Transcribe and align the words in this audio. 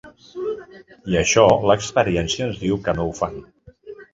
I 1.13 1.17
això, 1.19 1.43
l’experiència 1.73 2.49
ens 2.49 2.59
diu 2.65 2.81
que 2.89 2.99
no 3.01 3.07
ho 3.13 3.17
fan. 3.23 3.41